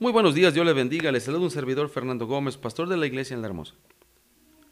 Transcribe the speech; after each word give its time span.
Muy 0.00 0.10
buenos 0.10 0.34
días, 0.34 0.52
Dios 0.52 0.66
le 0.66 0.72
bendiga. 0.72 1.12
Le 1.12 1.20
saluda 1.20 1.44
un 1.44 1.52
servidor 1.52 1.88
Fernando 1.88 2.26
Gómez, 2.26 2.56
pastor 2.56 2.88
de 2.88 2.96
la 2.96 3.06
iglesia 3.06 3.34
en 3.34 3.42
La 3.42 3.46
Hermosa. 3.46 3.74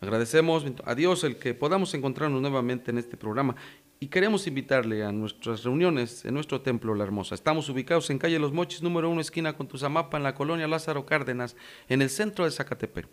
Agradecemos 0.01 0.65
a 0.85 0.97
Dios 0.97 1.23
el 1.23 1.37
que 1.37 1.55
podamos 1.55 1.95
encontrarnos 1.95 2.41
nuevamente 2.43 2.91
en 2.91 2.99
este 2.99 3.17
programa 3.17 3.55
y 4.01 4.09
queremos 4.09 4.49
invitarle 4.49 5.05
a 5.05 5.13
nuestras 5.13 5.63
reuniones 5.63 6.25
en 6.25 6.35
nuestro 6.35 6.61
templo 6.61 6.97
La 6.97 7.05
Hermosa. 7.05 7.37
Estamos 7.37 7.69
ubicados 7.69 8.11
en 8.11 8.19
calle 8.19 8.41
Los 8.41 8.53
Mochis, 8.53 8.83
número 8.83 9.09
1, 9.11 9.21
esquina 9.21 9.53
con 9.53 9.69
Tuzamapa, 9.69 10.17
en 10.17 10.25
la 10.25 10.35
colonia 10.35 10.67
Lázaro 10.67 11.07
Cárdenas, 11.07 11.55
en 11.89 12.03
el 12.03 12.11
centro 12.11 12.45
de 12.45 12.51
Zacatepec. 12.51 13.07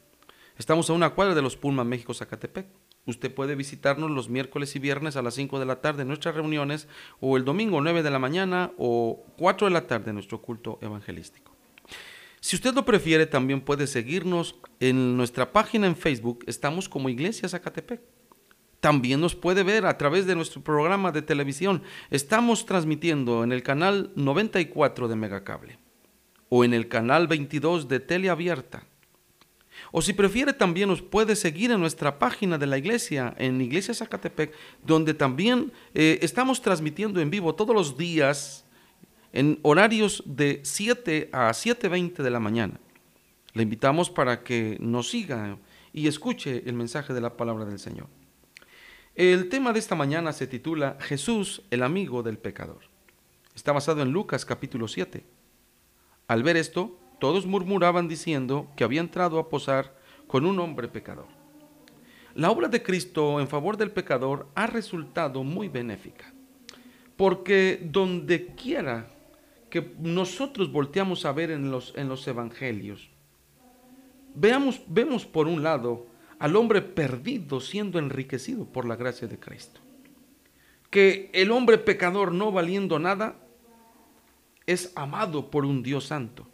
Estamos 0.58 0.90
a 0.90 0.94
una 0.94 1.12
cuadra 1.12 1.36
de 1.36 1.44
los 1.44 1.58
Pulman 1.58 1.88
México 1.88 2.16
Zacatepec. 2.16 2.66
Usted 3.06 3.32
puede 3.32 3.54
visitarnos 3.54 4.10
los 4.10 4.30
miércoles 4.30 4.76
y 4.76 4.80
viernes 4.80 5.16
a 5.16 5.22
las 5.22 5.36
5 5.36 5.60
de 5.60 5.68
la 5.68 5.80
tarde 5.80 6.02
en 6.02 6.08
nuestras 6.08 6.34
reuniones 6.34 6.88
o 7.20 7.38
el 7.38 7.46
domingo 7.46 7.82
9 7.82 8.02
de 8.02 8.10
la 8.10 8.18
mañana 8.18 8.72
o 8.80 9.24
4 9.38 9.68
de 9.68 9.74
la 9.74 9.86
tarde 9.86 10.10
en 10.10 10.16
nuestro 10.16 10.42
culto 10.42 10.80
evangelístico. 10.82 11.59
Si 12.42 12.56
usted 12.56 12.74
lo 12.74 12.86
prefiere, 12.86 13.26
también 13.26 13.62
puede 13.62 13.86
seguirnos 13.88 14.56
en 14.80 15.18
nuestra 15.18 15.52
página 15.52 15.88
en 15.88 15.96
Facebook. 15.96 16.44
Estamos 16.48 16.88
como 16.88 17.10
Iglesia 17.10 17.50
Zacatepec. 17.50 18.02
También 18.80 19.20
nos 19.20 19.36
puede 19.36 19.64
ver 19.64 19.86
a 19.86 19.98
través 19.98 20.26
de 20.26 20.36
nuestro 20.36 20.62
programa 20.62 21.12
de 21.12 21.22
televisión. 21.22 21.84
Estamos 22.10 22.66
transmitiendo 22.66 23.44
en 23.44 23.52
el 23.52 23.62
canal 23.62 24.12
94 24.16 25.10
de 25.10 25.16
Megacable 25.18 25.80
o 26.48 26.64
en 26.64 26.74
el 26.74 26.88
canal 26.88 27.28
22 27.28 27.90
de 27.90 28.00
Teleabierta. 28.00 28.86
O 29.92 30.02
si 30.02 30.14
prefiere, 30.14 30.54
también 30.54 30.90
nos 30.90 31.02
puede 31.02 31.36
seguir 31.36 31.72
en 31.72 31.80
nuestra 31.80 32.20
página 32.20 32.58
de 32.58 32.68
la 32.68 32.78
iglesia, 32.78 33.34
en 33.38 33.60
Iglesia 33.60 33.94
Zacatepec, 33.94 34.54
donde 34.84 35.14
también 35.14 35.72
eh, 35.94 36.20
estamos 36.22 36.62
transmitiendo 36.62 37.20
en 37.20 37.30
vivo 37.30 37.56
todos 37.56 37.76
los 37.76 37.98
días 37.98 38.66
en 39.34 39.60
horarios 39.62 40.24
de 40.26 40.62
7 40.64 41.30
a 41.32 41.50
7.20 41.50 42.24
de 42.24 42.30
la 42.30 42.40
mañana. 42.40 42.80
Le 43.54 43.64
invitamos 43.64 44.10
para 44.10 44.44
que 44.44 44.78
nos 44.80 45.10
siga 45.10 45.58
y 45.94 46.08
escuche 46.08 46.64
el 46.66 46.74
mensaje 46.74 47.14
de 47.14 47.22
la 47.22 47.36
palabra 47.36 47.66
del 47.66 47.80
Señor. 47.80 48.08
El 49.16 49.50
tema 49.50 49.74
de 49.74 49.80
esta 49.80 49.96
mañana 49.96 50.34
se 50.34 50.48
titula 50.48 50.98
Jesús, 51.02 51.64
el 51.72 51.84
amigo 51.84 52.24
del 52.24 52.38
pecador. 52.38 52.80
Está 53.56 53.72
basado 53.72 54.02
en 54.02 54.12
Lucas 54.12 54.46
capítulo 54.46 54.88
7. 54.88 55.26
Al 56.28 56.44
ver 56.44 56.58
esto, 56.58 56.98
todos 57.20 57.46
murmuraban 57.46 58.08
diciendo 58.08 58.72
que 58.78 58.84
había 58.84 59.02
entrado 59.02 59.40
a 59.40 59.50
posar 59.50 59.98
con 60.28 60.46
un 60.46 60.60
hombre 60.60 60.88
pecador. 60.88 61.28
La 62.36 62.52
obra 62.52 62.68
de 62.68 62.82
Cristo 62.82 63.42
en 63.42 63.48
favor 63.48 63.76
del 63.76 63.92
pecador 63.92 64.48
ha 64.56 64.68
resultado 64.68 65.44
muy 65.44 65.68
benéfica, 65.68 66.32
porque 67.18 67.82
donde 67.84 68.54
quiera 68.56 69.10
que 69.70 69.94
nosotros 70.00 70.72
volteamos 70.72 71.26
a 71.26 71.32
ver 71.32 71.52
en 71.52 71.72
los, 71.72 71.94
en 71.96 72.10
los 72.10 72.28
evangelios. 72.28 73.10
Veamos, 74.36 74.82
vemos 74.88 75.26
por 75.26 75.48
un 75.48 75.64
lado 75.64 76.08
al 76.40 76.56
hombre 76.56 76.82
perdido 76.82 77.60
siendo 77.60 78.00
enriquecido 78.00 78.66
por 78.66 78.86
la 78.86 78.96
gracia 78.96 79.28
de 79.28 79.40
Cristo. 79.40 79.82
Que 80.90 81.30
el 81.34 81.52
hombre 81.52 81.78
pecador 81.78 82.32
no 82.32 82.52
valiendo 82.52 82.98
nada 82.98 83.36
es 84.66 84.92
amado 84.96 85.52
por 85.52 85.66
un 85.66 85.84
Dios 85.84 86.06
santo. 86.06 86.48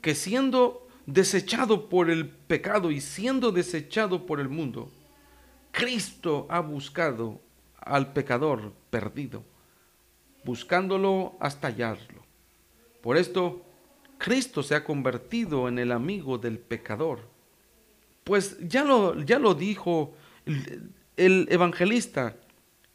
Que 0.00 0.14
siendo 0.14 0.86
desechado 1.06 1.88
por 1.88 2.10
el 2.10 2.28
pecado 2.28 2.90
y 2.90 3.00
siendo 3.00 3.52
desechado 3.52 4.26
por 4.26 4.40
el 4.40 4.48
mundo, 4.48 4.90
Cristo 5.70 6.46
ha 6.50 6.60
buscado 6.60 7.40
al 7.78 8.12
pecador 8.12 8.72
perdido, 8.90 9.44
buscándolo 10.44 11.36
hasta 11.40 11.68
hallarlo. 11.68 12.13
Por 13.04 13.18
esto, 13.18 13.60
Cristo 14.16 14.62
se 14.62 14.74
ha 14.74 14.82
convertido 14.82 15.68
en 15.68 15.78
el 15.78 15.92
amigo 15.92 16.38
del 16.38 16.58
pecador. 16.58 17.28
Pues 18.24 18.56
ya 18.66 18.82
lo, 18.82 19.20
ya 19.20 19.38
lo 19.38 19.54
dijo 19.54 20.14
el, 20.46 20.90
el 21.18 21.46
evangelista 21.50 22.34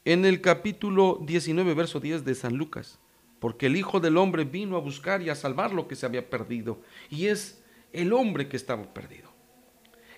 en 0.05 0.25
el 0.25 0.41
capítulo 0.41 1.19
19, 1.21 1.75
verso 1.75 1.99
10 1.99 2.25
de 2.25 2.33
San 2.33 2.55
Lucas, 2.55 2.97
porque 3.39 3.67
el 3.67 3.75
Hijo 3.75 3.99
del 3.99 4.17
Hombre 4.17 4.45
vino 4.45 4.77
a 4.77 4.81
buscar 4.81 5.21
y 5.21 5.29
a 5.29 5.35
salvar 5.35 5.73
lo 5.73 5.87
que 5.87 5.95
se 5.95 6.07
había 6.07 6.27
perdido, 6.27 6.81
y 7.11 7.27
es 7.27 7.61
el 7.93 8.11
hombre 8.11 8.49
que 8.49 8.57
estaba 8.57 8.91
perdido. 8.91 9.29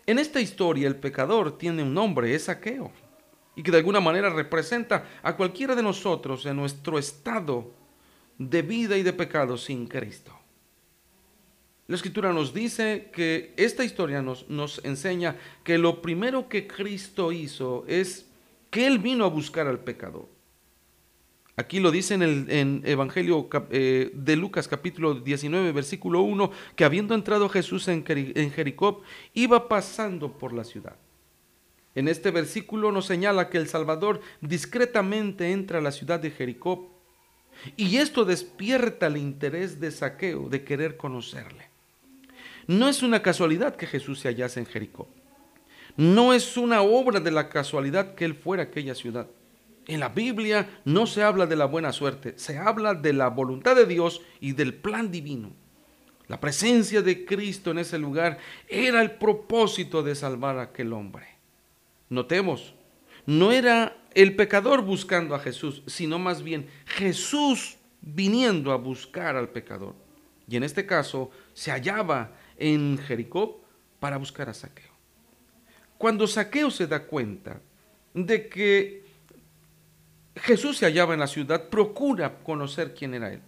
En 0.05 0.19
esta 0.19 0.39
historia 0.39 0.87
el 0.87 0.95
pecador 0.95 1.57
tiene 1.57 1.83
un 1.83 1.93
nombre, 1.93 2.33
es 2.33 2.45
Saqueo, 2.45 2.93
y 3.57 3.63
que 3.63 3.71
de 3.71 3.79
alguna 3.79 3.99
manera 3.99 4.29
representa 4.29 5.05
a 5.21 5.35
cualquiera 5.35 5.75
de 5.75 5.83
nosotros 5.83 6.45
en 6.45 6.55
nuestro 6.55 6.97
estado 6.97 7.80
de 8.49 8.61
vida 8.63 8.97
y 8.97 9.03
de 9.03 9.13
pecado 9.13 9.57
sin 9.57 9.87
Cristo. 9.87 10.35
La 11.87 11.95
escritura 11.95 12.33
nos 12.33 12.53
dice 12.53 13.09
que 13.13 13.53
esta 13.57 13.83
historia 13.83 14.21
nos, 14.21 14.49
nos 14.49 14.83
enseña 14.83 15.35
que 15.63 15.77
lo 15.77 16.01
primero 16.01 16.47
que 16.47 16.65
Cristo 16.65 17.31
hizo 17.31 17.83
es 17.87 18.27
que 18.69 18.87
Él 18.87 18.99
vino 18.99 19.25
a 19.25 19.29
buscar 19.29 19.67
al 19.67 19.79
pecador. 19.79 20.27
Aquí 21.57 21.79
lo 21.79 21.91
dice 21.91 22.15
en 22.15 22.21
el 22.23 22.81
Evangelio 22.85 23.47
eh, 23.69 24.09
de 24.13 24.35
Lucas 24.35 24.67
capítulo 24.67 25.15
19 25.15 25.73
versículo 25.73 26.21
1 26.21 26.49
que 26.75 26.85
habiendo 26.85 27.13
entrado 27.13 27.49
Jesús 27.49 27.87
en, 27.89 28.03
en 28.07 28.51
Jericó 28.51 29.01
iba 29.33 29.67
pasando 29.67 30.31
por 30.37 30.53
la 30.53 30.63
ciudad. 30.63 30.95
En 31.93 32.07
este 32.07 32.31
versículo 32.31 32.91
nos 32.91 33.05
señala 33.05 33.49
que 33.49 33.57
el 33.57 33.67
Salvador 33.67 34.21
discretamente 34.39 35.51
entra 35.51 35.79
a 35.79 35.81
la 35.81 35.91
ciudad 35.91 36.21
de 36.21 36.31
Jericó 36.31 37.00
y 37.77 37.97
esto 37.97 38.25
despierta 38.25 39.07
el 39.07 39.17
interés 39.17 39.79
de 39.79 39.91
Saqueo 39.91 40.49
de 40.49 40.63
querer 40.63 40.97
conocerle. 40.97 41.69
No 42.67 42.87
es 42.87 43.03
una 43.03 43.21
casualidad 43.21 43.75
que 43.75 43.87
Jesús 43.87 44.19
se 44.19 44.29
hallase 44.29 44.59
en 44.59 44.65
Jericó. 44.65 45.07
No 45.97 46.33
es 46.33 46.57
una 46.57 46.81
obra 46.81 47.19
de 47.19 47.31
la 47.31 47.49
casualidad 47.49 48.15
que 48.15 48.25
él 48.25 48.35
fuera 48.35 48.63
a 48.63 48.65
aquella 48.67 48.95
ciudad. 48.95 49.27
En 49.87 49.99
la 49.99 50.09
Biblia 50.09 50.81
no 50.85 51.07
se 51.07 51.23
habla 51.23 51.47
de 51.47 51.55
la 51.55 51.65
buena 51.65 51.91
suerte, 51.91 52.33
se 52.37 52.57
habla 52.57 52.93
de 52.93 53.13
la 53.13 53.27
voluntad 53.29 53.75
de 53.75 53.85
Dios 53.85 54.21
y 54.39 54.53
del 54.53 54.73
plan 54.73 55.11
divino. 55.11 55.51
La 56.27 56.39
presencia 56.39 57.01
de 57.01 57.25
Cristo 57.25 57.71
en 57.71 57.79
ese 57.79 57.97
lugar 57.97 58.37
era 58.69 59.01
el 59.01 59.11
propósito 59.11 60.01
de 60.01 60.15
salvar 60.15 60.57
a 60.57 60.63
aquel 60.63 60.93
hombre. 60.93 61.27
Notemos, 62.09 62.73
no 63.25 63.51
era 63.51 63.97
el 64.13 64.35
pecador 64.35 64.81
buscando 64.81 65.35
a 65.35 65.39
Jesús, 65.39 65.83
sino 65.87 66.19
más 66.19 66.43
bien 66.43 66.67
Jesús 66.85 67.77
viniendo 68.01 68.71
a 68.71 68.77
buscar 68.77 69.35
al 69.35 69.49
pecador. 69.49 69.95
Y 70.47 70.57
en 70.57 70.63
este 70.63 70.85
caso 70.85 71.31
se 71.53 71.71
hallaba 71.71 72.31
en 72.57 72.97
Jericó 72.97 73.63
para 73.99 74.17
buscar 74.17 74.49
a 74.49 74.53
Saqueo. 74.53 74.91
Cuando 75.97 76.27
Saqueo 76.27 76.71
se 76.71 76.87
da 76.87 77.05
cuenta 77.05 77.61
de 78.13 78.49
que 78.49 79.05
Jesús 80.35 80.77
se 80.77 80.85
hallaba 80.85 81.13
en 81.13 81.19
la 81.19 81.27
ciudad, 81.27 81.69
procura 81.69 82.39
conocer 82.39 82.93
quién 82.93 83.13
era 83.13 83.31
él. 83.31 83.41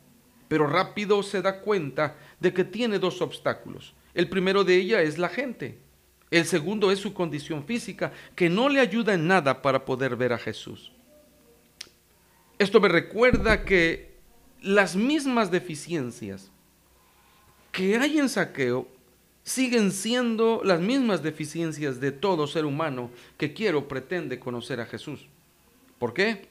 Pero 0.48 0.68
rápido 0.68 1.24
se 1.24 1.42
da 1.42 1.62
cuenta 1.62 2.16
de 2.40 2.54
que 2.54 2.64
tiene 2.64 3.00
dos 3.00 3.22
obstáculos. 3.22 3.96
El 4.14 4.30
primero 4.30 4.64
de 4.64 4.76
ella 4.76 5.02
es 5.02 5.18
la 5.18 5.30
gente. 5.30 5.80
El 6.34 6.48
segundo 6.48 6.90
es 6.90 6.98
su 6.98 7.14
condición 7.14 7.64
física, 7.64 8.12
que 8.36 8.50
no 8.50 8.68
le 8.68 8.80
ayuda 8.80 9.14
en 9.14 9.28
nada 9.28 9.62
para 9.62 9.86
poder 9.86 10.16
ver 10.16 10.34
a 10.34 10.40
Jesús. 10.40 10.92
Esto 12.58 12.82
me 12.82 12.88
recuerda 12.88 13.64
que 13.64 14.16
las 14.60 14.96
mismas 14.96 15.52
deficiencias 15.52 16.50
que 17.72 18.00
hay 18.00 18.18
en 18.18 18.30
saqueo 18.30 18.88
siguen 19.44 19.92
siendo 19.92 20.62
las 20.64 20.80
mismas 20.80 21.22
deficiencias 21.22 22.00
de 22.00 22.12
todo 22.12 22.48
ser 22.48 22.66
humano 22.66 23.12
que 23.38 23.54
quiere 23.54 23.78
o 23.78 23.88
pretende 23.88 24.40
conocer 24.40 24.82
a 24.82 24.88
Jesús. 24.88 25.28
¿Por 26.00 26.16
qué? 26.16 26.48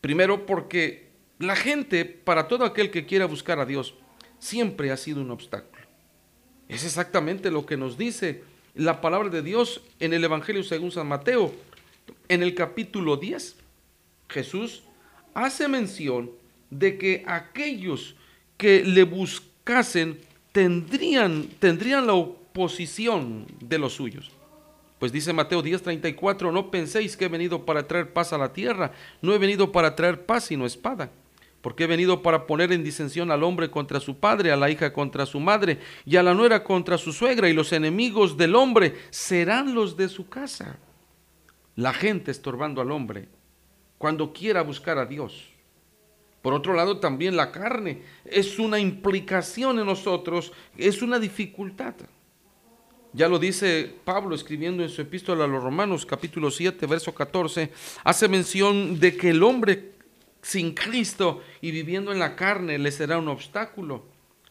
Primero 0.00 0.46
porque 0.46 1.10
la 1.38 1.56
gente, 1.56 2.06
para 2.06 2.48
todo 2.48 2.64
aquel 2.64 2.90
que 2.90 3.04
quiera 3.04 3.26
buscar 3.26 3.58
a 3.58 3.66
Dios, 3.66 3.92
siempre 4.38 4.90
ha 4.90 4.96
sido 4.96 5.20
un 5.20 5.30
obstáculo. 5.30 5.84
Es 6.70 6.84
exactamente 6.84 7.50
lo 7.50 7.66
que 7.66 7.76
nos 7.76 7.98
dice 7.98 8.48
la 8.74 9.00
palabra 9.00 9.28
de 9.28 9.42
Dios 9.42 9.80
en 9.98 10.12
el 10.12 10.24
Evangelio 10.24 10.62
según 10.62 10.92
San 10.92 11.08
Mateo, 11.08 11.52
en 12.28 12.42
el 12.42 12.54
capítulo 12.54 13.16
10, 13.16 13.56
Jesús 14.28 14.82
hace 15.34 15.68
mención 15.68 16.30
de 16.70 16.98
que 16.98 17.24
aquellos 17.26 18.14
que 18.56 18.84
le 18.84 19.02
buscasen 19.04 20.20
tendrían, 20.52 21.48
tendrían 21.58 22.06
la 22.06 22.14
oposición 22.14 23.46
de 23.60 23.78
los 23.78 23.94
suyos. 23.94 24.30
Pues 24.98 25.12
dice 25.12 25.32
Mateo 25.32 25.62
10:34, 25.62 26.52
no 26.52 26.70
penséis 26.70 27.16
que 27.16 27.24
he 27.24 27.28
venido 27.28 27.64
para 27.64 27.88
traer 27.88 28.12
paz 28.12 28.32
a 28.32 28.38
la 28.38 28.52
tierra, 28.52 28.92
no 29.22 29.32
he 29.34 29.38
venido 29.38 29.72
para 29.72 29.96
traer 29.96 30.26
paz 30.26 30.44
sino 30.44 30.66
espada 30.66 31.10
porque 31.60 31.84
he 31.84 31.86
venido 31.86 32.22
para 32.22 32.46
poner 32.46 32.72
en 32.72 32.84
disensión 32.84 33.30
al 33.30 33.42
hombre 33.42 33.70
contra 33.70 34.00
su 34.00 34.18
padre, 34.18 34.50
a 34.50 34.56
la 34.56 34.70
hija 34.70 34.92
contra 34.92 35.26
su 35.26 35.40
madre, 35.40 35.78
y 36.04 36.16
a 36.16 36.22
la 36.22 36.34
nuera 36.34 36.64
contra 36.64 36.96
su 36.96 37.12
suegra, 37.12 37.48
y 37.48 37.52
los 37.52 37.72
enemigos 37.72 38.36
del 38.36 38.54
hombre 38.54 38.94
serán 39.10 39.74
los 39.74 39.96
de 39.96 40.08
su 40.08 40.28
casa. 40.28 40.78
La 41.76 41.92
gente 41.92 42.30
estorbando 42.30 42.80
al 42.80 42.90
hombre 42.90 43.28
cuando 43.98 44.32
quiera 44.32 44.62
buscar 44.62 44.98
a 44.98 45.04
Dios. 45.04 45.50
Por 46.40 46.54
otro 46.54 46.72
lado, 46.72 46.98
también 46.98 47.36
la 47.36 47.52
carne 47.52 48.02
es 48.24 48.58
una 48.58 48.78
implicación 48.78 49.78
en 49.78 49.84
nosotros, 49.84 50.52
es 50.78 51.02
una 51.02 51.18
dificultad. 51.18 51.94
Ya 53.12 53.28
lo 53.28 53.38
dice 53.38 53.92
Pablo 54.04 54.34
escribiendo 54.34 54.82
en 54.82 54.88
su 54.88 55.02
epístola 55.02 55.44
a 55.44 55.48
los 55.48 55.62
Romanos 55.62 56.06
capítulo 56.06 56.50
7, 56.50 56.86
verso 56.86 57.12
14, 57.12 57.70
hace 58.04 58.28
mención 58.28 58.98
de 58.98 59.16
que 59.16 59.30
el 59.30 59.42
hombre 59.42 59.99
sin 60.42 60.74
Cristo 60.74 61.42
y 61.60 61.70
viviendo 61.70 62.12
en 62.12 62.18
la 62.18 62.36
carne 62.36 62.78
le 62.78 62.92
será 62.92 63.18
un 63.18 63.28
obstáculo. 63.28 64.04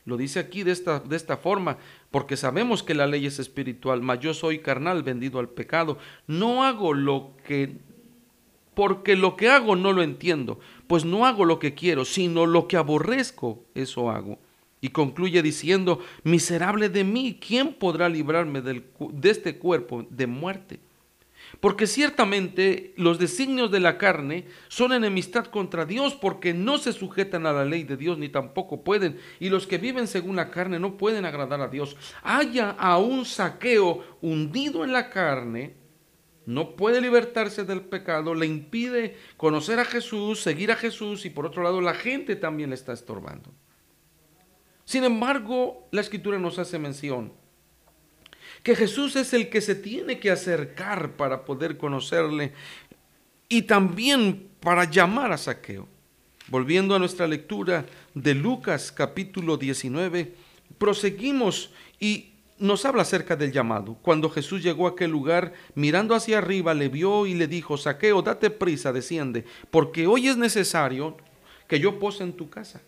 Lo 0.06 0.18
dice 0.18 0.39
aquí 0.39 0.63
de 0.63 0.71
esta, 0.71 1.00
de 1.00 1.15
esta 1.15 1.38
forma, 1.38 1.77
porque 2.09 2.38
sabemos 2.38 2.81
que 2.81 2.95
la 2.95 3.06
ley 3.06 3.25
es 3.25 3.38
espiritual, 3.39 4.01
mas 4.01 4.19
yo 4.19 4.33
soy 4.33 4.59
carnal, 4.59 5.03
vendido 5.03 5.39
al 5.39 5.50
pecado. 5.50 5.97
No 6.25 6.63
hago 6.63 6.94
lo 6.94 7.31
que, 7.45 7.77
porque 8.74 9.15
lo 9.15 9.36
que 9.36 9.50
hago 9.50 9.75
no 9.75 9.94
lo 9.94 10.01
entiendo, 10.01 10.59
pues 10.88 11.06
no 11.06 11.25
hago 11.25 11.45
lo 11.45 11.59
que 11.59 11.75
quiero, 11.75 12.06
sino 12.06 12.47
lo 12.47 12.68
que 12.68 12.77
aborrezco, 12.77 13.63
eso 13.75 14.09
hago. 14.09 14.39
Y 14.81 14.89
concluye 14.89 15.44
diciendo, 15.44 16.00
miserable 16.24 16.89
de 16.89 17.03
mí, 17.03 17.38
¿quién 17.45 17.74
podrá 17.74 18.09
librarme 18.09 18.62
del, 18.62 18.86
de 19.12 19.30
este 19.30 19.57
cuerpo 19.57 20.07
de 20.09 20.25
muerte? 20.25 20.80
Porque 21.60 21.88
ciertamente 21.88 22.94
los 22.96 23.19
designios 23.19 23.72
de 23.72 23.80
la 23.80 23.98
carne 23.98 24.46
son 24.68 24.94
enemistad 24.94 25.46
contra 25.46 25.86
Dios 25.86 26.13
porque 26.13 26.54
no 26.54 26.78
se 26.78 26.94
sujetan 26.94 27.46
a 27.46 27.54
la 27.54 27.66
ley 27.66 27.84
de 27.84 27.98
Dios 27.98 28.18
ni 28.18 28.30
tampoco 28.30 28.84
pueden. 28.84 29.18
Y 29.40 29.50
los 29.50 29.68
que 29.68 29.78
viven 29.78 30.07
según 30.07 30.36
la 30.36 30.51
carne 30.51 30.80
no 30.80 30.98
pueden 30.98 31.25
agradar 31.25 31.62
a 31.62 31.68
Dios. 31.68 31.98
Haya 32.24 32.72
a 32.72 32.98
un 32.98 33.25
saqueo 33.25 34.04
hundido 34.22 34.84
en 34.84 34.94
la 34.94 35.10
carne 35.10 35.80
no 36.46 36.75
puede 36.75 37.00
libertarse 37.00 37.63
del 37.63 37.81
pecado, 37.81 38.34
le 38.34 38.48
impide 38.48 39.16
conocer 39.38 39.80
a 39.80 39.86
Jesús, 39.86 40.42
seguir 40.42 40.72
a 40.72 40.75
Jesús 40.75 41.25
y 41.25 41.30
por 41.30 41.46
otro 41.46 41.62
lado 41.62 41.80
la 41.80 41.94
gente 41.94 42.36
también 42.36 42.72
le 42.72 42.75
está 42.75 42.92
estorbando. 42.92 43.51
Sin 44.84 45.04
embargo, 45.04 45.88
la 45.92 46.01
escritura 46.01 46.40
nos 46.40 46.57
hace 46.57 46.80
mención 46.80 47.34
que 48.64 48.76
Jesús 48.76 49.16
es 49.16 49.34
el 49.34 49.50
que 49.50 49.62
se 49.62 49.76
tiene 49.76 50.20
que 50.20 50.32
acercar 50.32 51.14
para 51.14 51.46
poder 51.46 51.78
conocerle 51.78 52.54
y 53.48 53.64
también 53.64 54.50
para 54.60 54.86
llamar 54.86 55.32
a 55.32 55.38
saqueo. 55.38 55.88
Volviendo 56.48 56.96
a 56.96 57.00
nuestra 57.00 57.28
lectura 57.28 57.86
de 58.14 58.34
Lucas 58.34 58.92
capítulo 58.92 59.58
19, 59.58 60.34
proseguimos 60.78 61.72
y 62.00 62.32
nos 62.58 62.86
habla 62.86 63.04
acerca 63.04 63.36
del 63.36 63.52
llamado. 63.52 63.98
Cuando 64.02 64.30
Jesús 64.30 64.62
llegó 64.62 64.88
a 64.88 64.92
aquel 64.92 65.12
lugar, 65.12 65.54
mirando 65.76 66.16
hacia 66.16 66.40
arriba, 66.40 66.74
le 66.74 66.90
vio 66.90 67.26
y 67.26 67.36
le 67.36 67.48
dijo, 67.48 67.78
Saqueo, 67.78 68.22
date 68.22 68.50
prisa, 68.50 68.92
desciende, 68.92 69.46
porque 69.72 70.08
hoy 70.08 70.28
es 70.28 70.38
necesario 70.38 71.18
que 71.68 71.80
yo 71.80 72.00
pose 72.00 72.24
en 72.24 72.34
tu 72.34 72.50
casa. 72.50 72.82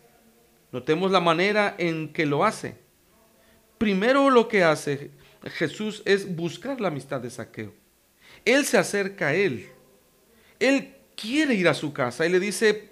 Notemos 0.72 1.12
la 1.12 1.20
manera 1.20 1.76
en 1.78 2.12
que 2.12 2.26
lo 2.26 2.44
hace. 2.44 2.76
Primero 3.78 4.30
lo 4.30 4.48
que 4.48 4.64
hace 4.64 5.12
Jesús 5.46 6.04
es 6.06 6.36
buscar 6.36 6.80
la 6.80 6.90
amistad 6.90 7.22
de 7.22 7.30
Saqueo. 7.30 7.74
Él 8.46 8.66
se 8.66 8.78
acerca 8.78 9.28
a 9.28 9.34
él. 9.34 9.70
Él 10.60 10.96
quiere 11.16 11.56
ir 11.56 11.68
a 11.68 11.74
su 11.74 11.94
casa 11.94 12.26
y 12.26 12.30
le 12.30 12.40
dice, 12.40 12.90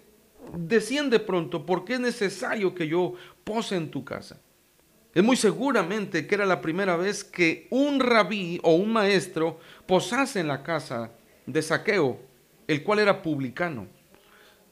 desciende 0.57 1.19
pronto 1.19 1.65
porque 1.65 1.93
es 1.93 1.99
necesario 1.99 2.73
que 2.73 2.87
yo 2.87 3.13
pose 3.43 3.75
en 3.75 3.91
tu 3.91 4.03
casa. 4.03 4.39
Es 5.13 5.23
muy 5.23 5.35
seguramente 5.35 6.27
que 6.27 6.35
era 6.35 6.45
la 6.45 6.61
primera 6.61 6.95
vez 6.95 7.23
que 7.23 7.67
un 7.71 7.99
rabí 7.99 8.59
o 8.63 8.75
un 8.75 8.93
maestro 8.93 9.59
posase 9.87 10.39
en 10.39 10.47
la 10.47 10.61
casa 10.61 11.11
de 11.45 11.61
Saqueo, 11.61 12.19
el 12.67 12.83
cual 12.83 12.99
era 12.99 13.21
publicano. 13.21 13.87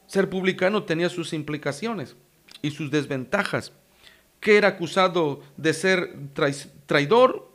Ser 0.06 0.30
publicano 0.30 0.84
tenía 0.84 1.08
sus 1.08 1.32
implicaciones 1.32 2.16
y 2.62 2.70
sus 2.70 2.90
desventajas, 2.90 3.72
que 4.40 4.56
era 4.56 4.68
acusado 4.68 5.42
de 5.56 5.74
ser 5.74 6.14
traidor, 6.86 7.47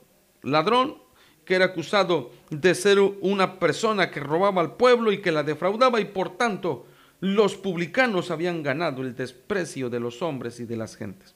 ladrón, 0.43 0.97
que 1.45 1.55
era 1.55 1.65
acusado 1.65 2.31
de 2.49 2.75
ser 2.75 2.99
una 2.99 3.59
persona 3.59 4.11
que 4.11 4.19
robaba 4.19 4.61
al 4.61 4.75
pueblo 4.75 5.11
y 5.11 5.19
que 5.19 5.31
la 5.31 5.43
defraudaba 5.43 5.99
y 5.99 6.05
por 6.05 6.37
tanto 6.37 6.85
los 7.19 7.55
publicanos 7.55 8.31
habían 8.31 8.63
ganado 8.63 9.01
el 9.01 9.15
desprecio 9.15 9.89
de 9.89 9.99
los 9.99 10.21
hombres 10.21 10.59
y 10.59 10.65
de 10.65 10.75
las 10.75 10.95
gentes. 10.95 11.35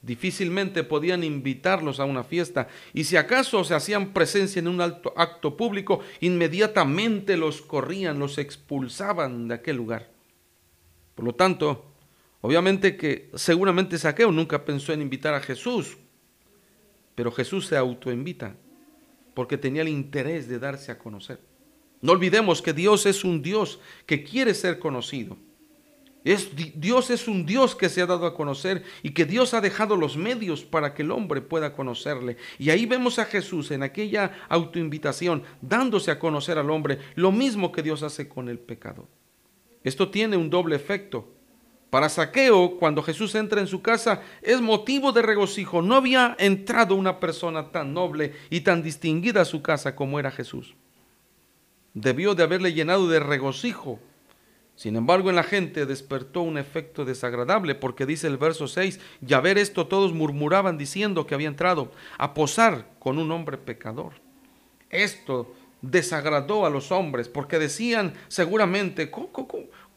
Difícilmente 0.00 0.84
podían 0.84 1.24
invitarlos 1.24 1.98
a 1.98 2.04
una 2.04 2.22
fiesta 2.22 2.68
y 2.94 3.04
si 3.04 3.16
acaso 3.16 3.64
se 3.64 3.74
hacían 3.74 4.12
presencia 4.12 4.60
en 4.60 4.68
un 4.68 4.80
alto 4.80 5.12
acto 5.16 5.56
público, 5.56 6.00
inmediatamente 6.20 7.36
los 7.36 7.62
corrían, 7.62 8.20
los 8.20 8.38
expulsaban 8.38 9.48
de 9.48 9.54
aquel 9.54 9.76
lugar. 9.76 10.08
Por 11.16 11.24
lo 11.24 11.34
tanto, 11.34 11.84
obviamente 12.40 12.96
que 12.96 13.28
seguramente 13.34 13.98
Saqueo 13.98 14.30
nunca 14.30 14.64
pensó 14.64 14.92
en 14.92 15.02
invitar 15.02 15.34
a 15.34 15.40
Jesús, 15.40 15.96
pero 17.18 17.32
Jesús 17.32 17.66
se 17.66 17.76
autoinvita 17.76 18.54
porque 19.34 19.58
tenía 19.58 19.82
el 19.82 19.88
interés 19.88 20.46
de 20.46 20.60
darse 20.60 20.92
a 20.92 20.98
conocer. 20.98 21.40
No 22.00 22.12
olvidemos 22.12 22.62
que 22.62 22.72
Dios 22.72 23.06
es 23.06 23.24
un 23.24 23.42
Dios 23.42 23.80
que 24.06 24.22
quiere 24.22 24.54
ser 24.54 24.78
conocido. 24.78 25.36
Dios 26.22 27.10
es 27.10 27.26
un 27.26 27.44
Dios 27.44 27.74
que 27.74 27.88
se 27.88 28.02
ha 28.02 28.06
dado 28.06 28.24
a 28.24 28.36
conocer 28.36 28.84
y 29.02 29.10
que 29.10 29.24
Dios 29.24 29.52
ha 29.52 29.60
dejado 29.60 29.96
los 29.96 30.16
medios 30.16 30.62
para 30.62 30.94
que 30.94 31.02
el 31.02 31.10
hombre 31.10 31.40
pueda 31.40 31.72
conocerle. 31.72 32.36
Y 32.56 32.70
ahí 32.70 32.86
vemos 32.86 33.18
a 33.18 33.24
Jesús 33.24 33.72
en 33.72 33.82
aquella 33.82 34.46
autoinvitación, 34.48 35.42
dándose 35.60 36.12
a 36.12 36.20
conocer 36.20 36.56
al 36.56 36.70
hombre, 36.70 37.00
lo 37.16 37.32
mismo 37.32 37.72
que 37.72 37.82
Dios 37.82 38.04
hace 38.04 38.28
con 38.28 38.48
el 38.48 38.60
pecado. 38.60 39.08
Esto 39.82 40.08
tiene 40.08 40.36
un 40.36 40.50
doble 40.50 40.76
efecto. 40.76 41.34
Para 41.90 42.08
Saqueo, 42.08 42.78
cuando 42.78 43.02
Jesús 43.02 43.34
entra 43.34 43.60
en 43.60 43.66
su 43.66 43.80
casa, 43.80 44.22
es 44.42 44.60
motivo 44.60 45.12
de 45.12 45.22
regocijo. 45.22 45.80
No 45.80 45.94
había 45.94 46.36
entrado 46.38 46.94
una 46.94 47.18
persona 47.18 47.70
tan 47.70 47.94
noble 47.94 48.34
y 48.50 48.60
tan 48.60 48.82
distinguida 48.82 49.42
a 49.42 49.46
su 49.46 49.62
casa 49.62 49.96
como 49.96 50.18
era 50.18 50.30
Jesús. 50.30 50.74
Debió 51.94 52.34
de 52.34 52.42
haberle 52.42 52.74
llenado 52.74 53.08
de 53.08 53.20
regocijo 53.20 53.98
sin 54.78 54.94
embargo, 54.94 55.28
en 55.28 55.34
la 55.34 55.42
gente 55.42 55.86
despertó 55.86 56.42
un 56.42 56.56
efecto 56.56 57.04
desagradable, 57.04 57.74
porque 57.74 58.06
dice 58.06 58.28
el 58.28 58.36
verso 58.36 58.68
6, 58.68 59.00
y 59.26 59.34
a 59.34 59.40
ver 59.40 59.58
esto 59.58 59.88
todos 59.88 60.12
murmuraban 60.12 60.78
diciendo 60.78 61.26
que 61.26 61.34
había 61.34 61.48
entrado 61.48 61.90
a 62.16 62.32
posar 62.32 62.86
con 63.00 63.18
un 63.18 63.32
hombre 63.32 63.58
pecador. 63.58 64.12
Esto 64.88 65.52
desagradó 65.82 66.64
a 66.64 66.70
los 66.70 66.92
hombres, 66.92 67.28
porque 67.28 67.58
decían 67.58 68.14
seguramente, 68.28 69.10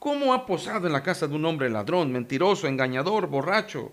¿cómo, 0.02 0.34
ha 0.34 0.48
posado 0.48 0.88
en 0.88 0.94
la 0.94 1.04
casa 1.04 1.28
de 1.28 1.36
un 1.36 1.46
hombre 1.46 1.70
ladrón, 1.70 2.12
mentiroso, 2.12 2.68
engañador, 2.68 3.28
borracho? 3.28 3.92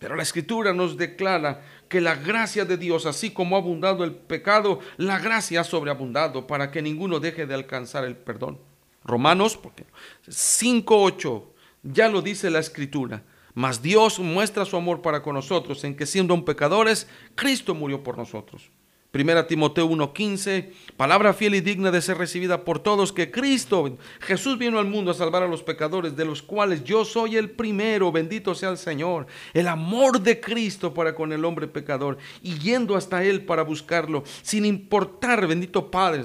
Pero 0.00 0.16
la 0.16 0.24
escritura 0.24 0.72
nos 0.72 0.96
declara 0.96 1.62
que 1.88 2.00
la 2.00 2.16
gracia 2.16 2.64
de 2.64 2.76
Dios, 2.76 3.06
así 3.06 3.30
como 3.30 3.54
ha 3.54 3.60
abundado 3.60 4.02
el 4.02 4.16
pecado, 4.16 4.80
la 4.96 5.20
gracia 5.20 5.60
ha 5.60 5.64
sobreabundado 5.64 6.48
para 6.48 6.72
que 6.72 6.82
ninguno 6.82 7.20
deje 7.20 7.46
de 7.46 7.54
alcanzar 7.54 8.04
el 8.04 8.16
perdón. 8.16 8.58
Romanos 9.04 9.60
5.8, 9.62 11.44
ya 11.84 12.08
lo 12.08 12.20
dice 12.20 12.50
la 12.50 12.58
escritura. 12.58 13.22
Mas 13.54 13.80
Dios 13.80 14.18
muestra 14.18 14.64
su 14.64 14.76
amor 14.76 15.02
para 15.02 15.22
con 15.22 15.34
nosotros 15.34 15.84
en 15.84 15.96
que 15.96 16.04
siendo 16.04 16.34
un 16.34 16.44
pecadores, 16.44 17.06
Cristo 17.36 17.76
murió 17.76 18.02
por 18.02 18.18
nosotros. 18.18 18.70
Primera 19.16 19.46
Timoteo 19.46 19.86
1:15, 19.86 20.72
palabra 20.98 21.32
fiel 21.32 21.54
y 21.54 21.62
digna 21.62 21.90
de 21.90 22.02
ser 22.02 22.18
recibida 22.18 22.64
por 22.64 22.80
todos, 22.80 23.14
que 23.14 23.30
Cristo, 23.30 23.96
Jesús 24.20 24.58
vino 24.58 24.78
al 24.78 24.88
mundo 24.88 25.10
a 25.10 25.14
salvar 25.14 25.42
a 25.42 25.48
los 25.48 25.62
pecadores, 25.62 26.16
de 26.16 26.26
los 26.26 26.42
cuales 26.42 26.84
yo 26.84 27.02
soy 27.06 27.38
el 27.38 27.48
primero, 27.48 28.12
bendito 28.12 28.54
sea 28.54 28.68
el 28.68 28.76
Señor. 28.76 29.26
El 29.54 29.68
amor 29.68 30.20
de 30.20 30.38
Cristo 30.38 30.92
para 30.92 31.14
con 31.14 31.32
el 31.32 31.46
hombre 31.46 31.66
pecador 31.66 32.18
y 32.42 32.58
yendo 32.58 32.94
hasta 32.94 33.24
Él 33.24 33.46
para 33.46 33.62
buscarlo, 33.62 34.22
sin 34.42 34.66
importar, 34.66 35.46
bendito 35.46 35.90
Padre, 35.90 36.24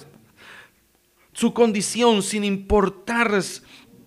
su 1.31 1.53
condición 1.53 2.21
sin 2.21 2.43
importar 2.43 3.41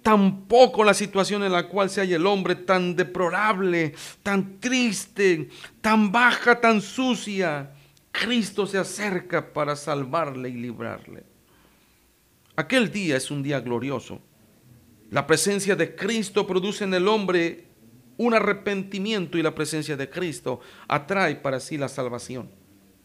tampoco 0.03 0.85
la 0.85 0.93
situación 0.93 1.43
en 1.43 1.53
la 1.53 1.69
cual 1.69 1.89
se 1.89 2.03
halla 2.03 2.17
el 2.17 2.27
hombre 2.27 2.55
tan 2.55 2.97
deplorable, 2.97 3.95
tan 4.23 4.61
triste, 4.61 5.49
tan 5.81 6.13
baja, 6.13 6.61
tan 6.61 6.83
sucia. 6.83 7.74
Cristo 8.15 8.65
se 8.65 8.79
acerca 8.79 9.53
para 9.53 9.75
salvarle 9.75 10.49
y 10.49 10.53
librarle. 10.55 11.25
Aquel 12.55 12.93
día 12.93 13.17
es 13.17 13.29
un 13.33 13.43
día 13.43 13.59
glorioso. 13.59 14.21
La 15.11 15.27
presencia 15.27 15.75
de 15.75 15.97
Cristo 15.97 16.47
produce 16.47 16.85
en 16.85 16.95
el 16.95 17.09
hombre 17.09 17.67
un 18.17 18.33
arrepentimiento 18.33 19.37
y 19.37 19.43
la 19.43 19.55
presencia 19.55 19.97
de 19.97 20.09
Cristo 20.09 20.61
atrae 20.87 21.35
para 21.35 21.59
sí 21.59 21.77
la 21.77 21.89
salvación. 21.89 22.49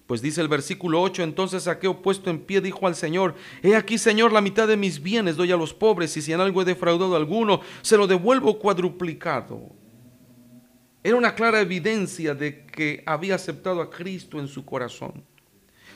Pues 0.05 0.21
dice 0.21 0.41
el 0.41 0.47
versículo 0.47 1.01
8, 1.01 1.23
entonces 1.23 1.63
Saqueo 1.63 2.03
puesto 2.03 2.29
en 2.29 2.39
pie 2.39 2.61
dijo 2.61 2.85
al 2.85 2.95
Señor, 2.95 3.33
He 3.63 3.75
aquí 3.75 3.97
Señor, 3.97 4.31
la 4.31 4.41
mitad 4.41 4.67
de 4.67 4.77
mis 4.77 5.01
bienes 5.01 5.37
doy 5.37 5.51
a 5.51 5.57
los 5.57 5.73
pobres 5.73 6.15
y 6.17 6.21
si 6.21 6.33
en 6.33 6.39
algo 6.39 6.61
he 6.61 6.65
defraudado 6.65 7.15
a 7.15 7.17
alguno, 7.17 7.61
se 7.81 7.97
lo 7.97 8.05
devuelvo 8.05 8.59
cuadruplicado. 8.59 9.71
Era 11.09 11.17
una 11.17 11.33
clara 11.33 11.59
evidencia 11.59 12.35
de 12.35 12.67
que 12.67 13.01
había 13.03 13.33
aceptado 13.33 13.81
a 13.81 13.89
Cristo 13.89 14.39
en 14.39 14.47
su 14.47 14.63
corazón. 14.63 15.23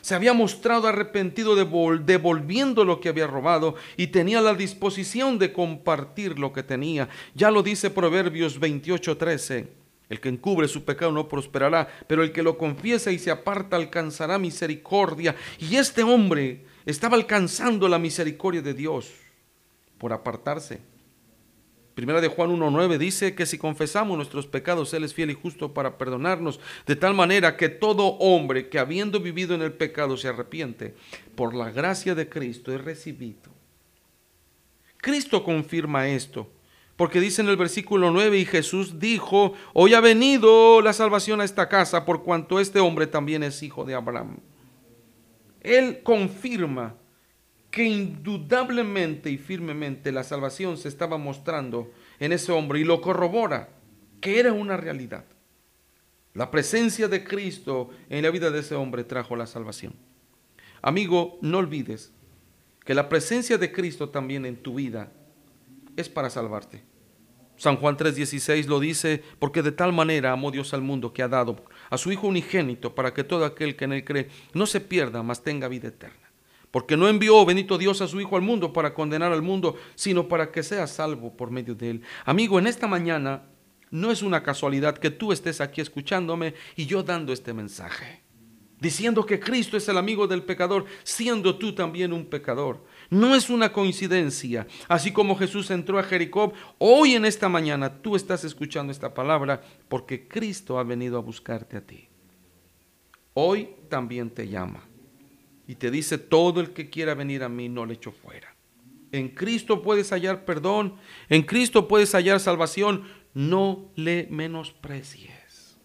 se 0.02 0.16
había 0.16 0.34
mostrado 0.34 0.88
arrepentido 0.88 1.56
devolviendo 1.56 2.84
lo 2.84 3.00
que 3.00 3.10
había 3.10 3.28
robado 3.28 3.76
y 3.96 4.08
tenía 4.08 4.42
la 4.42 4.56
disposición 4.56 5.38
de 5.38 5.54
compartir 5.54 6.40
lo 6.40 6.52
que 6.52 6.64
tenía. 6.64 7.10
Ya 7.36 7.52
lo 7.52 7.62
dice 7.62 7.92
Proverbios 7.92 8.60
28:13. 8.60 9.68
El 10.10 10.20
que 10.20 10.30
encubre 10.30 10.68
su 10.68 10.84
pecado 10.84 11.12
no 11.12 11.30
prosperará, 11.30 11.88
pero 12.08 12.24
el 12.24 12.32
que 12.32 12.42
lo 12.42 12.58
confiesa 12.58 13.12
y 13.12 13.20
se 13.20 13.30
aparta 13.30 13.76
alcanzará 13.76 14.40
misericordia. 14.40 15.36
Y 15.60 15.76
este 15.76 16.02
hombre 16.02 16.66
estaba 16.88 17.18
alcanzando 17.18 17.88
la 17.88 18.00
misericordia 18.00 18.64
de 18.64 18.74
Dios 18.74 19.12
por 20.00 20.12
apartarse. 20.12 20.93
Primera 21.96 22.22
de 22.22 22.28
Juan 22.28 22.50
1.9 22.50 22.98
dice 22.98 23.36
que 23.36 23.46
si 23.46 23.60
confesamos 23.60 24.18
nuestros 24.18 24.48
pecados, 24.48 24.94
Él 24.94 25.04
es 25.04 25.14
fiel 25.14 25.30
y 25.30 25.36
justo 25.36 25.74
para 25.74 25.98
perdonarnos, 25.98 26.60
de 26.88 26.96
tal 26.96 27.14
manera 27.14 27.56
que 27.56 27.70
todo 27.70 28.18
hombre 28.18 28.68
que 28.70 28.80
habiendo 28.80 29.20
vivido 29.20 29.54
en 29.54 29.62
el 29.62 29.74
pecado 29.74 30.18
se 30.18 30.28
arrepiente, 30.28 30.96
por 31.36 31.54
la 31.54 31.70
gracia 31.70 32.16
de 32.16 32.28
Cristo 32.28 32.74
es 32.74 32.84
recibido. 32.84 33.52
Cristo 34.98 35.44
confirma 35.44 36.08
esto, 36.08 36.50
porque 36.96 37.20
dice 37.20 37.44
en 37.44 37.50
el 37.50 37.58
versículo 37.58 38.10
9, 38.10 38.40
y 38.40 38.46
Jesús 38.46 39.00
dijo, 39.00 39.54
hoy 39.74 39.94
ha 39.94 40.00
venido 40.00 40.82
la 40.82 40.94
salvación 40.94 41.42
a 41.42 41.44
esta 41.44 41.70
casa, 41.70 42.06
por 42.06 42.24
cuanto 42.24 42.60
este 42.60 42.80
hombre 42.80 43.06
también 43.06 43.44
es 43.44 43.62
hijo 43.62 43.86
de 43.86 43.94
Abraham. 43.94 44.38
Él 45.62 46.02
confirma 46.02 46.96
que 47.74 47.86
indudablemente 47.86 49.32
y 49.32 49.40
firmemente 49.40 50.12
la 50.12 50.24
salvación 50.24 50.78
se 50.78 50.88
estaba 50.88 51.18
mostrando 51.18 51.92
en 52.20 52.32
ese 52.32 52.52
hombre 52.52 52.80
y 52.80 52.84
lo 52.84 53.02
corrobora, 53.02 53.70
que 54.22 54.40
era 54.40 54.54
una 54.54 54.78
realidad. 54.78 55.26
La 56.36 56.52
presencia 56.52 57.08
de 57.08 57.24
Cristo 57.24 57.90
en 58.12 58.22
la 58.22 58.30
vida 58.30 58.52
de 58.52 58.60
ese 58.60 58.76
hombre 58.76 59.04
trajo 59.04 59.36
la 59.36 59.48
salvación. 59.48 59.96
Amigo, 60.84 61.40
no 61.42 61.58
olvides 61.58 62.14
que 62.86 62.94
la 62.94 63.10
presencia 63.10 63.58
de 63.58 63.72
Cristo 63.72 64.10
también 64.10 64.46
en 64.46 64.58
tu 64.58 64.76
vida 64.76 65.12
es 65.98 66.10
para 66.10 66.30
salvarte. 66.30 66.84
San 67.58 67.78
Juan 67.78 67.98
3:16 67.98 68.68
lo 68.68 68.80
dice, 68.80 69.24
porque 69.40 69.64
de 69.64 69.72
tal 69.72 69.94
manera 69.94 70.32
amó 70.32 70.52
Dios 70.52 70.76
al 70.76 70.84
mundo 70.84 71.12
que 71.12 71.24
ha 71.24 71.28
dado 71.28 71.66
a 71.90 71.98
su 71.98 72.12
Hijo 72.12 72.28
unigénito 72.28 72.94
para 72.94 73.16
que 73.16 73.24
todo 73.24 73.46
aquel 73.46 73.76
que 73.76 73.86
en 73.86 73.94
él 73.94 74.06
cree 74.06 74.30
no 74.54 74.68
se 74.68 74.80
pierda, 74.80 75.24
mas 75.24 75.42
tenga 75.42 75.68
vida 75.68 75.88
eterna 75.88 76.23
porque 76.74 76.98
no 76.98 77.08
envió 77.08 77.46
bendito 77.46 77.78
Dios 77.78 78.02
a 78.02 78.08
su 78.08 78.20
Hijo 78.20 78.36
al 78.36 78.42
mundo 78.42 78.74
para 78.74 78.96
condenar 78.96 79.32
al 79.32 79.44
mundo, 79.44 79.76
sino 79.94 80.28
para 80.28 80.52
que 80.52 80.64
sea 80.64 80.88
salvo 80.88 81.38
por 81.38 81.52
medio 81.52 81.76
de 81.76 81.92
él. 81.92 82.02
Amigo, 82.26 82.58
en 82.58 82.66
esta 82.66 82.88
mañana 82.88 83.44
no 83.92 84.10
es 84.10 84.24
una 84.24 84.42
casualidad 84.42 84.98
que 84.98 85.12
tú 85.12 85.32
estés 85.32 85.62
aquí 85.62 85.82
escuchándome 85.82 86.56
y 86.76 86.88
yo 86.88 87.04
dando 87.04 87.32
este 87.32 87.54
mensaje, 87.54 88.24
diciendo 88.80 89.24
que 89.24 89.40
Cristo 89.40 89.78
es 89.78 89.88
el 89.88 90.00
amigo 90.00 90.26
del 90.26 90.42
pecador, 90.42 90.86
siendo 91.04 91.60
tú 91.60 91.76
también 91.76 92.12
un 92.12 92.26
pecador. 92.26 92.84
No 93.12 93.36
es 93.36 93.52
una 93.52 93.72
coincidencia. 93.72 94.66
Así 94.88 95.12
como 95.12 95.38
Jesús 95.38 95.70
entró 95.70 96.00
a 96.00 96.04
Jericó, 96.04 96.54
hoy 96.80 97.14
en 97.14 97.26
esta 97.26 97.50
mañana 97.50 98.02
tú 98.02 98.16
estás 98.16 98.44
escuchando 98.46 98.92
esta 98.92 99.14
palabra 99.14 99.62
porque 99.90 100.28
Cristo 100.28 100.80
ha 100.80 100.84
venido 100.84 101.20
a 101.20 101.22
buscarte 101.22 101.78
a 101.78 101.82
ti. 101.86 102.08
Hoy 103.36 103.70
también 103.90 104.32
te 104.32 104.48
llama 104.48 104.88
y 105.68 105.76
te 105.76 105.92
dice, 105.92 106.18
todo 106.18 106.60
el 106.60 106.72
que 106.72 106.90
quiera 106.90 107.14
venir 107.14 107.44
a 107.44 107.50
mí 107.50 107.70
no 107.70 107.86
le 107.86 107.94
echo 107.94 108.12
fuera. 108.12 108.54
En 109.12 109.30
Cristo 109.30 109.82
puedes 109.82 110.12
hallar 110.12 110.44
perdón, 110.44 110.96
en 111.30 111.44
Cristo 111.44 111.88
puedes 111.88 112.14
hallar 112.14 112.40
salvación, 112.40 113.04
no 113.34 113.92
le 113.96 114.28
menosprecies. 114.30 115.78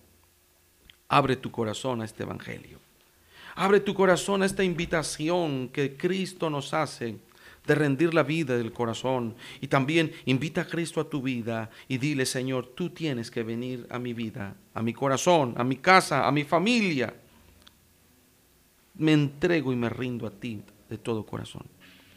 Abre 1.08 1.36
tu 1.36 1.50
corazón 1.50 2.02
a 2.02 2.04
este 2.04 2.22
Evangelio. 2.22 2.78
Abre 3.54 3.80
tu 3.80 3.94
corazón 3.94 4.42
a 4.42 4.46
esta 4.46 4.64
invitación 4.64 5.68
que 5.68 5.96
Cristo 5.96 6.48
nos 6.48 6.72
hace 6.74 7.16
de 7.66 7.74
rendir 7.74 8.14
la 8.14 8.22
vida 8.22 8.56
del 8.56 8.72
corazón. 8.72 9.34
Y 9.60 9.68
también 9.68 10.12
invita 10.24 10.62
a 10.62 10.66
Cristo 10.66 11.00
a 11.00 11.08
tu 11.08 11.20
vida 11.20 11.70
y 11.86 11.98
dile, 11.98 12.24
Señor, 12.24 12.72
tú 12.74 12.90
tienes 12.90 13.30
que 13.30 13.42
venir 13.42 13.86
a 13.90 13.98
mi 13.98 14.14
vida, 14.14 14.54
a 14.74 14.82
mi 14.82 14.94
corazón, 14.94 15.54
a 15.56 15.64
mi 15.64 15.76
casa, 15.76 16.26
a 16.26 16.32
mi 16.32 16.44
familia 16.44 17.14
me 18.98 19.12
entrego 19.12 19.72
y 19.72 19.76
me 19.76 19.88
rindo 19.88 20.26
a 20.26 20.30
ti 20.30 20.62
de 20.90 20.98
todo 20.98 21.24
corazón. 21.24 21.66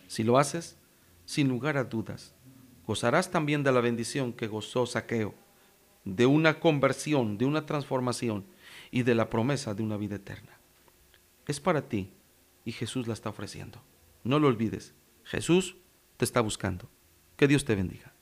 Si 0.07 0.23
lo 0.23 0.37
haces, 0.37 0.77
sin 1.25 1.47
lugar 1.47 1.77
a 1.77 1.85
dudas, 1.85 2.33
gozarás 2.85 3.31
también 3.31 3.63
de 3.63 3.71
la 3.71 3.79
bendición 3.79 4.33
que 4.33 4.47
gozó 4.47 4.85
Saqueo, 4.85 5.33
de 6.03 6.25
una 6.25 6.59
conversión, 6.59 7.37
de 7.37 7.45
una 7.45 7.65
transformación 7.65 8.45
y 8.89 9.03
de 9.03 9.15
la 9.15 9.29
promesa 9.29 9.73
de 9.73 9.83
una 9.83 9.95
vida 9.95 10.15
eterna. 10.15 10.59
Es 11.47 11.59
para 11.59 11.87
ti 11.87 12.11
y 12.65 12.71
Jesús 12.71 13.07
la 13.07 13.13
está 13.13 13.29
ofreciendo. 13.29 13.81
No 14.23 14.39
lo 14.39 14.47
olvides, 14.47 14.93
Jesús 15.23 15.77
te 16.17 16.25
está 16.25 16.41
buscando. 16.41 16.89
Que 17.37 17.47
Dios 17.47 17.65
te 17.65 17.75
bendiga. 17.75 18.13